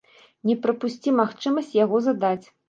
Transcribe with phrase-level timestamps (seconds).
[0.49, 2.41] Не прапусці магчымасць яго задаць!